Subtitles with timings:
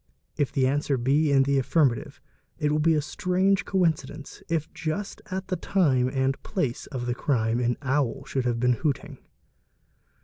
[0.35, 1.41] If the answer be ir.
[1.41, 2.19] the affirmative,
[2.57, 6.07] it will be a strange eae et ee ga coincidence if just at the time
[6.07, 6.43] and Fig.
[6.43, 6.43] 35.
[6.43, 9.19] | place of the crime an owl should have || been hooting.